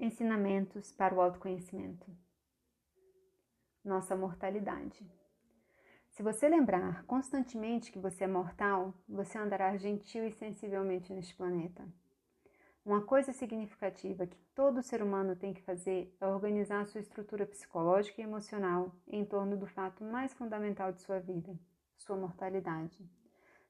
Ensinamentos 0.00 0.92
para 0.92 1.12
o 1.12 1.20
autoconhecimento. 1.20 2.06
Nossa 3.84 4.14
mortalidade. 4.14 5.04
Se 6.10 6.22
você 6.22 6.48
lembrar 6.48 7.04
constantemente 7.04 7.90
que 7.90 7.98
você 7.98 8.22
é 8.22 8.28
mortal, 8.28 8.94
você 9.08 9.36
andará 9.36 9.76
gentil 9.76 10.24
e 10.24 10.30
sensivelmente 10.30 11.12
neste 11.12 11.34
planeta. 11.34 11.84
Uma 12.84 13.02
coisa 13.02 13.32
significativa 13.32 14.24
que 14.24 14.38
todo 14.54 14.84
ser 14.84 15.02
humano 15.02 15.34
tem 15.34 15.52
que 15.52 15.62
fazer 15.62 16.16
é 16.20 16.26
organizar 16.28 16.86
sua 16.86 17.00
estrutura 17.00 17.44
psicológica 17.44 18.20
e 18.20 18.24
emocional 18.24 18.94
em 19.08 19.24
torno 19.24 19.56
do 19.56 19.66
fato 19.66 20.04
mais 20.04 20.32
fundamental 20.32 20.92
de 20.92 21.02
sua 21.02 21.18
vida, 21.18 21.58
sua 21.96 22.16
mortalidade. 22.16 23.04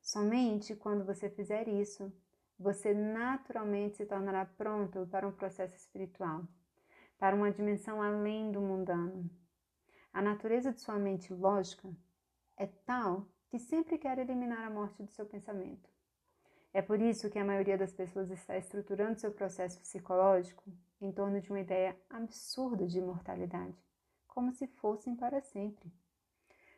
Somente 0.02 0.76
quando 0.76 1.06
você 1.06 1.30
fizer 1.30 1.68
isso, 1.68 2.12
você 2.58 2.92
naturalmente 2.92 3.96
se 3.96 4.06
tornará 4.06 4.44
pronto 4.44 5.06
para 5.06 5.26
um 5.26 5.32
processo 5.32 5.76
espiritual, 5.76 6.42
para 7.16 7.36
uma 7.36 7.52
dimensão 7.52 8.02
além 8.02 8.50
do 8.50 8.60
mundano. 8.60 9.30
A 10.12 10.20
natureza 10.20 10.72
de 10.72 10.80
sua 10.80 10.98
mente 10.98 11.32
lógica 11.32 11.88
é 12.56 12.66
tal 12.66 13.26
que 13.48 13.58
sempre 13.58 13.96
quer 13.96 14.18
eliminar 14.18 14.64
a 14.64 14.70
morte 14.70 15.02
do 15.02 15.10
seu 15.12 15.24
pensamento. 15.24 15.88
É 16.72 16.82
por 16.82 17.00
isso 17.00 17.30
que 17.30 17.38
a 17.38 17.44
maioria 17.44 17.78
das 17.78 17.92
pessoas 17.92 18.30
está 18.30 18.59
estruturando 18.59 19.20
seu 19.20 19.30
processo 19.30 19.80
psicológico 19.80 20.64
em 21.00 21.12
torno 21.12 21.40
de 21.40 21.50
uma 21.50 21.60
ideia 21.60 21.96
absurda 22.10 22.86
de 22.86 22.98
imortalidade, 22.98 23.80
como 24.26 24.52
se 24.52 24.66
fossem 24.66 25.15
para 25.15 25.40
sempre. 25.40 25.90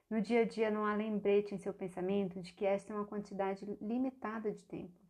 No 0.08 0.20
dia 0.20 0.42
a 0.42 0.44
dia 0.44 0.70
não 0.70 0.84
há 0.84 0.94
lembrete 0.94 1.54
em 1.54 1.58
seu 1.58 1.72
pensamento 1.72 2.40
de 2.40 2.52
que 2.52 2.66
esta 2.66 2.92
é 2.92 2.96
uma 2.96 3.06
quantidade 3.06 3.64
limitada 3.80 4.52
de 4.52 4.64
tempo 4.64 5.09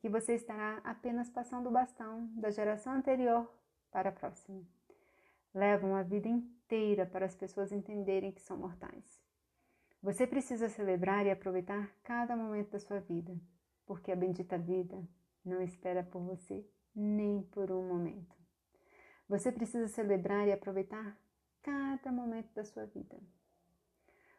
que 0.00 0.08
você 0.08 0.34
estará 0.34 0.80
apenas 0.84 1.28
passando 1.30 1.68
o 1.68 1.72
bastão 1.72 2.26
da 2.34 2.50
geração 2.50 2.94
anterior 2.94 3.50
para 3.90 4.10
a 4.10 4.12
próxima. 4.12 4.62
Levam 5.54 5.94
a 5.96 6.02
vida 6.02 6.28
inteira 6.28 7.06
para 7.06 7.26
as 7.26 7.34
pessoas 7.34 7.72
entenderem 7.72 8.32
que 8.32 8.40
são 8.40 8.56
mortais. 8.56 9.22
Você 10.02 10.26
precisa 10.26 10.68
celebrar 10.68 11.26
e 11.26 11.30
aproveitar 11.30 11.90
cada 12.02 12.36
momento 12.36 12.70
da 12.70 12.78
sua 12.78 13.00
vida, 13.00 13.34
porque 13.86 14.12
a 14.12 14.16
bendita 14.16 14.58
vida 14.58 15.02
não 15.44 15.62
espera 15.62 16.02
por 16.02 16.20
você 16.22 16.64
nem 16.94 17.42
por 17.42 17.70
um 17.70 17.88
momento. 17.88 18.36
Você 19.28 19.50
precisa 19.50 19.88
celebrar 19.88 20.46
e 20.46 20.52
aproveitar 20.52 21.18
cada 21.62 22.12
momento 22.12 22.52
da 22.54 22.64
sua 22.64 22.86
vida. 22.86 23.18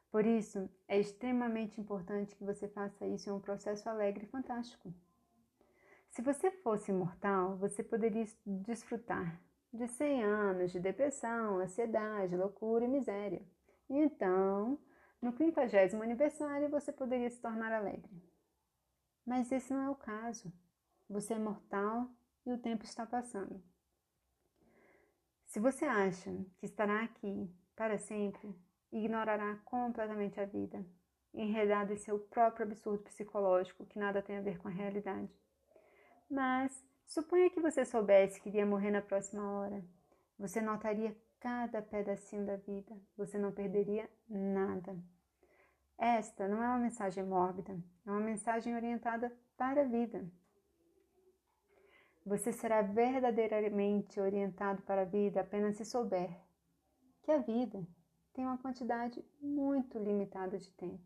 Por 0.09 0.25
isso, 0.25 0.69
é 0.88 0.97
extremamente 1.00 1.80
importante 1.81 2.35
que 2.35 2.44
você 2.44 2.67
faça 2.67 3.05
isso 3.05 3.30
em 3.30 3.33
um 3.33 3.39
processo 3.39 3.89
alegre 3.89 4.25
e 4.25 4.30
fantástico. 4.30 4.94
Se 6.18 6.23
você 6.23 6.50
fosse 6.50 6.90
imortal, 6.90 7.58
você 7.58 7.84
poderia 7.84 8.26
desfrutar 8.44 9.40
de 9.72 9.88
100 9.88 10.24
anos 10.24 10.72
de 10.72 10.80
depressão, 10.80 11.59
ansiedade, 11.59 12.36
loucura 12.36 12.86
e 12.86 12.88
miséria. 12.88 13.46
E 13.88 14.00
então, 14.00 14.80
no 15.22 15.32
50 15.32 15.62
aniversário, 16.02 16.70
você 16.70 16.92
poderia 16.92 17.30
se 17.30 17.40
tornar 17.40 17.72
alegre. 17.72 18.09
Mas 19.24 19.52
esse 19.52 19.72
não 19.72 19.84
é 19.84 19.90
o 19.92 19.96
caso. 19.96 20.52
Você 21.08 21.36
é 21.36 21.38
mortal 21.38 22.09
e 22.48 22.52
o 22.52 22.58
tempo 22.58 22.84
está 22.84 23.06
passando. 23.06 23.64
Se 25.46 25.59
você 25.59 25.86
acha 25.86 26.31
que 26.58 26.66
estará 26.66 27.04
aqui 27.04 27.48
para 27.76 28.00
sempre, 28.00 28.59
ignorará 28.92 29.58
completamente 29.58 30.42
a 30.42 30.46
vida, 30.46 30.84
enredado 31.31 31.94
em 31.94 31.97
seu 31.97 32.18
próprio 32.18 32.66
absurdo 32.66 33.03
psicológico 33.03 33.86
que 33.86 34.00
nada 34.00 34.20
tem 34.20 34.38
a 34.38 34.41
ver 34.41 34.58
com 34.58 34.68
a 34.68 34.72
realidade. 34.72 35.31
Mas 36.30 36.84
suponha 37.06 37.50
que 37.50 37.62
você 37.62 37.86
soubesse 37.86 38.42
que 38.42 38.50
iria 38.50 38.66
morrer 38.66 38.92
na 38.92 39.02
próxima 39.02 39.44
hora. 39.52 39.84
Você 40.38 40.62
notaria 40.62 41.16
cada 41.40 41.82
pedacinho 41.82 42.46
da 42.46 42.56
vida, 42.58 42.96
você 43.16 43.38
não 43.38 43.52
perderia 43.52 44.10
nada. 44.30 44.98
Esta 45.98 46.48
não 46.48 46.62
é 46.62 46.68
uma 46.68 46.80
mensagem 46.80 47.24
mórbida, 47.24 47.74
é 48.06 48.12
uma 48.12 48.20
mensagem 48.20 48.76
orientada 48.76 49.36
para 49.56 49.82
a 49.82 49.86
vida. 49.86 50.30
Você 52.26 52.52
será 52.52 52.82
verdadeiramente 52.82 54.20
orientado 54.20 54.82
para 54.82 55.04
a 55.04 55.06
vida 55.06 55.42
apenas 55.42 55.78
se 55.78 55.86
souber 55.86 56.30
que 57.28 57.32
a 57.32 57.40
vida 57.40 57.86
tem 58.34 58.46
uma 58.46 58.58
quantidade 58.58 59.22
muito 59.42 60.00
limitada 60.00 60.58
de 60.58 60.72
tempo. 60.72 61.04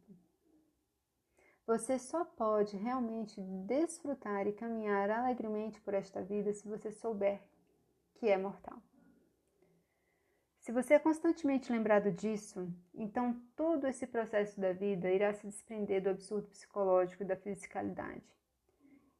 Você 1.66 1.98
só 2.00 2.26
pode 2.26 2.76
realmente 2.76 3.40
desfrutar 3.66 4.48
e 4.48 4.54
caminhar 4.54 5.10
alegremente 5.10 5.80
por 5.82 5.94
esta 5.94 6.22
vida 6.22 6.54
se 6.54 6.68
você 6.68 6.92
souber 6.92 7.42
que 8.16 8.28
é 8.28 8.38
mortal. 8.38 8.82
Se 10.60 10.72
você 10.72 10.94
é 10.94 11.00
constantemente 11.00 11.72
lembrado 11.72 12.12
disso, 12.12 12.72
então 12.94 13.42
todo 13.56 13.88
esse 13.88 14.06
processo 14.06 14.60
da 14.60 14.72
vida 14.74 15.10
irá 15.10 15.34
se 15.34 15.48
desprender 15.48 16.04
do 16.04 16.10
absurdo 16.10 16.48
psicológico 16.50 17.24
e 17.24 17.26
da 17.26 17.36
fisicalidade 17.36 18.32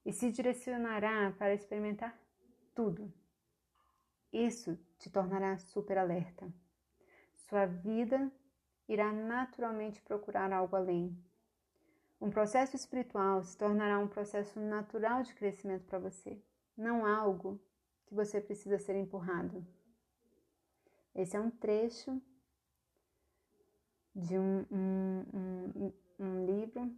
e 0.06 0.12
se 0.12 0.32
direcionará 0.32 1.34
para 1.38 1.54
experimentar 1.54 2.18
tudo. 2.74 3.12
Isso 4.32 4.78
te 4.98 5.10
tornará 5.10 5.58
super 5.58 5.98
alerta. 5.98 6.52
Sua 7.50 7.66
vida 7.66 8.32
irá 8.88 9.12
naturalmente 9.12 10.02
procurar 10.02 10.52
algo 10.54 10.76
além, 10.76 11.18
um 12.22 12.30
processo 12.30 12.76
espiritual 12.76 13.44
se 13.44 13.58
tornará 13.58 13.98
um 13.98 14.08
processo 14.08 14.60
natural 14.60 15.24
de 15.24 15.34
crescimento 15.34 15.86
para 15.86 15.98
você, 15.98 16.40
não 16.78 17.04
algo 17.04 17.60
que 18.06 18.14
você 18.14 18.40
precisa 18.40 18.78
ser 18.78 18.96
empurrado. 18.96 19.66
Esse 21.16 21.36
é 21.36 21.40
um 21.40 21.50
trecho 21.50 22.22
de 24.16 24.38
um, 24.38 24.66
um, 24.72 25.72
um, 25.76 25.94
um 26.20 26.46
livro, 26.46 26.96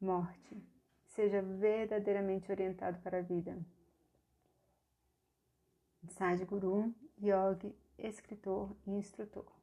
Morte. 0.00 0.56
Seja 1.08 1.42
verdadeiramente 1.42 2.50
orientado 2.50 2.98
para 3.02 3.18
a 3.18 3.22
vida. 3.22 3.58
Sadhguru, 6.08 6.94
yogi, 7.20 7.76
escritor 7.98 8.74
e 8.86 8.92
instrutor. 8.92 9.59